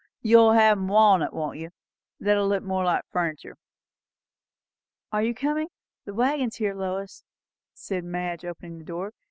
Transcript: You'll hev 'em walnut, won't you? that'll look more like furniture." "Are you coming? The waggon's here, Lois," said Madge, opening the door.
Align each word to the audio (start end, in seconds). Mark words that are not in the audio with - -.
You'll 0.23 0.53
hev 0.53 0.79
'em 0.79 0.87
walnut, 0.87 1.31
won't 1.31 1.57
you? 1.59 1.69
that'll 2.19 2.47
look 2.47 2.63
more 2.63 2.83
like 2.83 3.05
furniture." 3.11 3.55
"Are 5.11 5.21
you 5.21 5.35
coming? 5.35 5.67
The 6.05 6.15
waggon's 6.15 6.55
here, 6.55 6.73
Lois," 6.73 7.23
said 7.75 8.03
Madge, 8.03 8.43
opening 8.43 8.79
the 8.79 8.83
door. 8.85 9.13